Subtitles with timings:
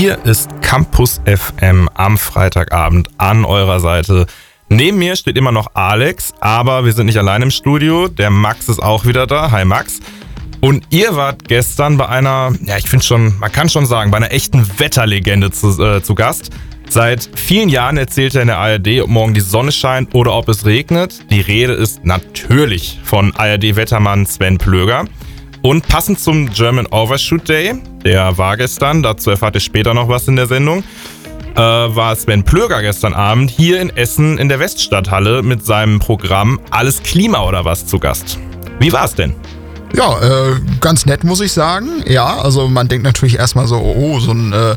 [0.00, 4.24] Hier ist Campus FM am Freitagabend an eurer Seite.
[4.70, 8.08] Neben mir steht immer noch Alex, aber wir sind nicht allein im Studio.
[8.08, 9.50] Der Max ist auch wieder da.
[9.50, 10.00] Hi Max.
[10.62, 14.16] Und ihr wart gestern bei einer, ja, ich finde schon, man kann schon sagen, bei
[14.16, 16.48] einer echten Wetterlegende zu, äh, zu Gast.
[16.88, 20.48] Seit vielen Jahren erzählt er in der ARD, ob morgen die Sonne scheint oder ob
[20.48, 21.30] es regnet.
[21.30, 25.04] Die Rede ist natürlich von ARD-Wettermann Sven Plöger.
[25.62, 30.26] Und passend zum German Overshoot Day, der war gestern, dazu erfahrt ihr später noch was
[30.26, 30.82] in der Sendung,
[31.54, 36.58] äh, war Sven Plöger gestern Abend hier in Essen in der Weststadthalle mit seinem Programm
[36.70, 38.38] Alles Klima oder was zu Gast.
[38.78, 39.34] Wie war es denn?
[39.92, 42.04] Ja, äh, ganz nett muss ich sagen.
[42.06, 44.76] Ja, also man denkt natürlich erstmal so, oh, so ein äh,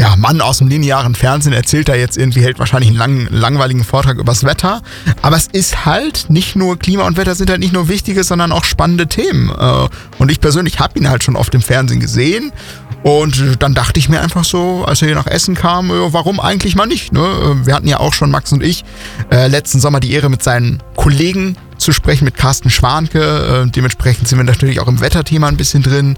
[0.00, 3.84] ja, Mann aus dem linearen Fernsehen erzählt da jetzt irgendwie, hält wahrscheinlich einen langen, langweiligen
[3.84, 4.80] Vortrag übers Wetter.
[5.20, 8.50] Aber es ist halt nicht nur Klima und Wetter sind halt nicht nur wichtige, sondern
[8.50, 9.50] auch spannende Themen.
[9.50, 12.50] Äh, und ich persönlich habe ihn halt schon oft im Fernsehen gesehen.
[13.02, 16.76] Und dann dachte ich mir einfach so, als er hier nach Essen kam, warum eigentlich
[16.76, 17.12] mal nicht?
[17.12, 17.20] Ne?
[17.20, 18.84] Äh, wir hatten ja auch schon, Max und ich,
[19.30, 23.70] äh, letzten Sommer die Ehre mit seinen Kollegen zu sprechen, mit Carsten Schwanke.
[23.74, 26.16] dementsprechend sind wir natürlich auch im Wetterthema ein bisschen drin.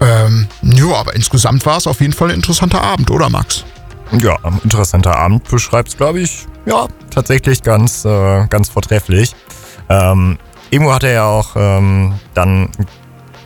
[0.00, 3.64] Ähm, ja, aber insgesamt war es auf jeden Fall ein interessanter Abend, oder Max?
[4.12, 9.34] Ja, ein interessanter Abend beschreibt es, glaube ich, ja, tatsächlich ganz, äh, ganz vortrefflich.
[9.88, 10.38] Ähm,
[10.70, 12.68] irgendwo hat er ja auch ähm, dann,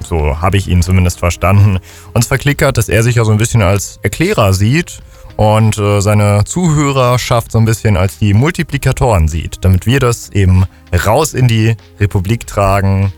[0.02, 1.78] so habe ich ihn zumindest verstanden,
[2.12, 5.00] uns verklickert, dass er sich ja so ein bisschen als Erklärer sieht
[5.36, 10.64] und äh, seine Zuhörerschaft so ein bisschen als die Multiplikatoren sieht, damit wir das eben
[11.06, 13.12] raus in die Republik tragen,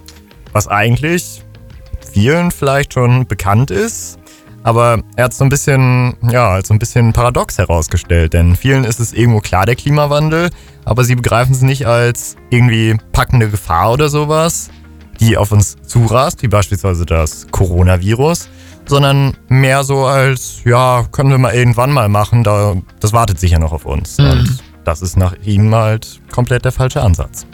[0.52, 1.42] was eigentlich
[2.12, 4.18] vielen vielleicht schon bekannt ist.
[4.64, 8.84] Aber er hat so ein bisschen, ja, als so ein bisschen paradox herausgestellt, denn vielen
[8.84, 10.50] ist es irgendwo klar, der Klimawandel,
[10.84, 14.70] aber sie begreifen es nicht als irgendwie packende Gefahr oder sowas,
[15.18, 18.48] die auf uns zurast, wie beispielsweise das Coronavirus,
[18.86, 23.58] sondern mehr so als, ja, können wir mal irgendwann mal machen, da, das wartet sicher
[23.58, 24.18] noch auf uns.
[24.18, 24.30] Mhm.
[24.30, 27.46] Und das ist nach ihm halt komplett der falsche Ansatz.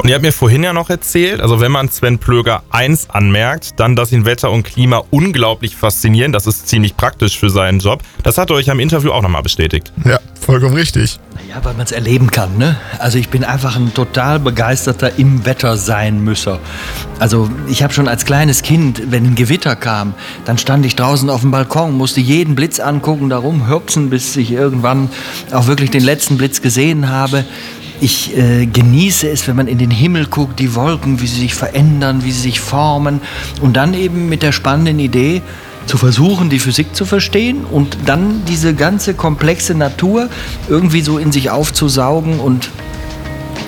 [0.00, 3.80] Und ihr habt mir vorhin ja noch erzählt, also wenn man Sven Plöger 1 anmerkt,
[3.80, 6.32] dann, dass ihn Wetter und Klima unglaublich faszinieren.
[6.32, 8.02] Das ist ziemlich praktisch für seinen Job.
[8.22, 9.92] Das hat er euch am Interview auch nochmal bestätigt.
[10.04, 11.18] Ja, vollkommen richtig.
[11.48, 12.76] Ja, weil man es erleben kann, ne?
[12.98, 16.60] Also ich bin einfach ein total begeisterter im Wetter sein Müsser.
[17.18, 20.14] Also ich habe schon als kleines Kind, wenn ein Gewitter kam,
[20.44, 24.52] dann stand ich draußen auf dem Balkon, musste jeden Blitz angucken, darum hüpfen, bis ich
[24.52, 25.10] irgendwann
[25.52, 27.44] auch wirklich den letzten Blitz gesehen habe.
[28.00, 31.54] Ich äh, genieße es, wenn man in den Himmel guckt, die Wolken, wie sie sich
[31.54, 33.20] verändern, wie sie sich formen.
[33.60, 35.42] Und dann eben mit der spannenden Idee
[35.86, 40.28] zu versuchen, die Physik zu verstehen und dann diese ganze komplexe Natur
[40.68, 42.70] irgendwie so in sich aufzusaugen und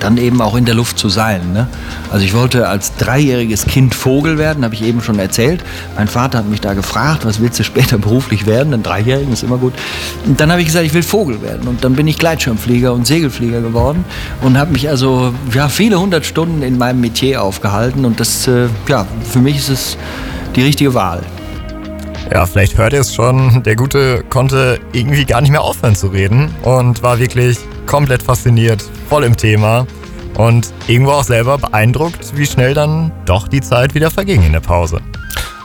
[0.01, 1.53] dann eben auch in der Luft zu sein.
[1.53, 1.69] Ne?
[2.11, 5.63] Also ich wollte als dreijähriges Kind Vogel werden, habe ich eben schon erzählt.
[5.97, 8.75] Mein Vater hat mich da gefragt, was willst du später beruflich werden?
[8.75, 9.75] Ein Dreijährigen ist immer gut.
[10.27, 11.69] Und dann habe ich gesagt, ich will Vogel werden.
[11.69, 14.05] Und dann bin ich Gleitschirmflieger und Segelflieger geworden
[14.43, 18.05] und habe mich also ja, viele hundert Stunden in meinem Metier aufgehalten.
[18.05, 19.97] Und das, äh, ja, für mich ist es
[20.57, 21.23] die richtige Wahl.
[22.33, 23.63] Ja, vielleicht hört ihr es schon.
[23.65, 28.85] Der Gute konnte irgendwie gar nicht mehr aufhören zu reden und war wirklich komplett fasziniert,
[29.09, 29.87] voll im Thema
[30.37, 34.61] und irgendwo auch selber beeindruckt, wie schnell dann doch die Zeit wieder verging in der
[34.61, 35.01] Pause.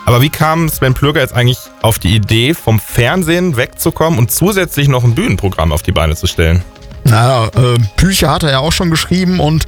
[0.05, 4.87] Aber wie kam Sven Plöger jetzt eigentlich auf die Idee, vom Fernsehen wegzukommen und zusätzlich
[4.87, 6.63] noch ein Bühnenprogramm auf die Beine zu stellen?
[7.03, 9.65] Naja, äh, Bücher hat er ja auch schon geschrieben und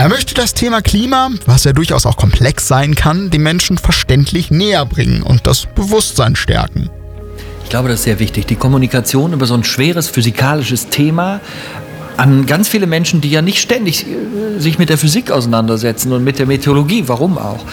[0.00, 4.50] er möchte das Thema Klima, was ja durchaus auch komplex sein kann, den Menschen verständlich
[4.50, 6.88] näher bringen und das Bewusstsein stärken.
[7.64, 8.46] Ich glaube, das ist sehr wichtig.
[8.46, 11.42] Die Kommunikation über so ein schweres physikalisches Thema
[12.16, 16.24] an ganz viele Menschen, die ja nicht ständig äh, sich mit der Physik auseinandersetzen und
[16.24, 17.64] mit der Meteorologie, warum auch,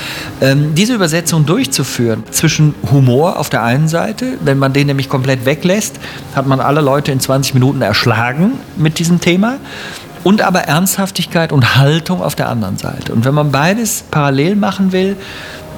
[0.41, 5.45] ähm, diese Übersetzung durchzuführen zwischen Humor auf der einen Seite, wenn man den nämlich komplett
[5.45, 5.97] weglässt,
[6.35, 9.59] hat man alle Leute in 20 Minuten erschlagen mit diesem Thema
[10.27, 13.13] und aber Ernsthaftigkeit und Haltung auf der anderen Seite.
[13.13, 15.15] Und wenn man beides parallel machen will,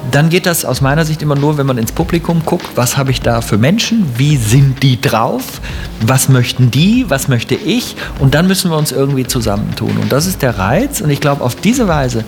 [0.09, 3.11] dann geht das aus meiner Sicht immer nur, wenn man ins Publikum guckt, was habe
[3.11, 5.61] ich da für Menschen, wie sind die drauf,
[6.01, 9.96] was möchten die, was möchte ich und dann müssen wir uns irgendwie zusammentun.
[10.01, 12.23] Und das ist der Reiz und ich glaube, auf diese Weise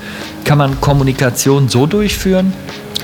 [0.46, 2.54] kann man Kommunikation so durchführen,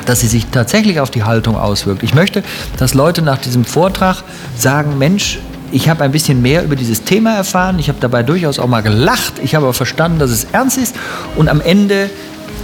[0.06, 2.04] dass sie sich tatsächlich auf die Haltung auswirkt.
[2.04, 2.44] Ich möchte,
[2.78, 4.24] dass Leute nach diesem Vortrag
[4.56, 5.40] sagen, Mensch,
[5.72, 8.82] ich habe ein bisschen mehr über dieses Thema erfahren, ich habe dabei durchaus auch mal
[8.82, 10.96] gelacht, ich habe aber verstanden, dass es ernst ist
[11.36, 12.10] und am Ende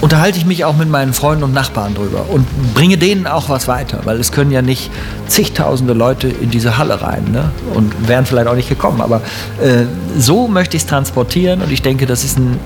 [0.01, 3.69] unterhalte ich mich auch mit meinen Freunden und Nachbarn drüber und bringe denen auch was
[3.69, 4.91] weiter, weil es können ja nicht
[5.27, 7.51] zigtausende Leute in diese Halle rein ne?
[7.73, 8.99] und wären vielleicht auch nicht gekommen.
[8.99, 9.21] Aber
[9.61, 9.85] äh,
[10.17, 12.59] so möchte ich es transportieren und ich denke, das ist ein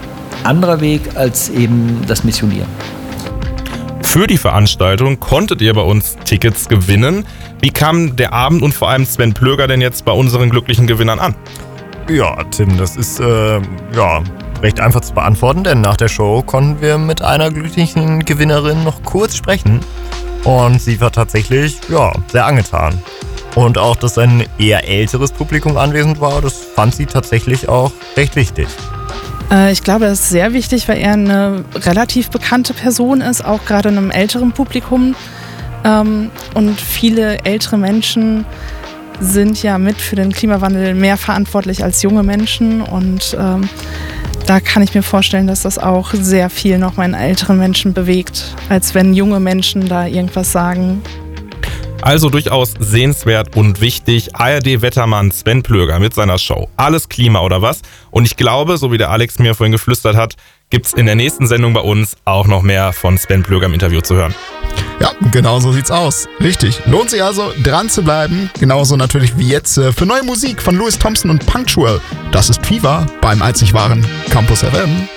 [0.44, 2.69] anderer Weg als eben das Missionieren.
[4.18, 7.24] Für die Veranstaltung konntet ihr bei uns Tickets gewinnen.
[7.62, 11.19] Wie kam der Abend und vor allem Sven Plöger denn jetzt bei unseren glücklichen Gewinnern
[11.19, 11.36] an?
[12.10, 13.62] Ja, Tim, das ist äh,
[13.96, 14.24] ja
[14.64, 19.04] recht einfach zu beantworten, denn nach der Show konnten wir mit einer glücklichen Gewinnerin noch
[19.04, 19.81] kurz sprechen.
[20.44, 23.00] Und sie war tatsächlich, ja, sehr angetan.
[23.54, 28.36] Und auch, dass ein eher älteres Publikum anwesend war, das fand sie tatsächlich auch recht
[28.36, 28.68] wichtig.
[29.52, 33.66] Äh, ich glaube, das ist sehr wichtig, weil er eine relativ bekannte Person ist, auch
[33.66, 35.16] gerade in einem älteren Publikum.
[35.84, 38.46] Ähm, und viele ältere Menschen
[39.20, 42.82] sind ja mit für den Klimawandel mehr verantwortlich als junge Menschen.
[42.82, 43.68] Und ähm,
[44.46, 48.56] da kann ich mir vorstellen, dass das auch sehr viel noch meinen älteren Menschen bewegt,
[48.70, 51.02] als wenn junge Menschen da irgendwas sagen.
[52.07, 54.33] Also durchaus sehenswert und wichtig.
[54.33, 57.81] ARD-Wettermann Sven Plöger mit seiner Show Alles Klima oder was?
[58.12, 60.36] Und ich glaube, so wie der Alex mir vorhin geflüstert hat,
[60.69, 64.00] gibt's in der nächsten Sendung bei uns auch noch mehr von Sven Plöger im Interview
[64.00, 64.33] zu hören.
[65.01, 66.30] Ja, genau so sieht's aus.
[66.39, 66.80] Richtig.
[66.86, 68.50] Lohnt sich also, dran zu bleiben.
[68.57, 72.00] Genauso natürlich wie jetzt äh, für neue Musik von Louis Thompson und Punctual.
[72.31, 75.09] Das ist Fever beim einzig wahren Campus FM.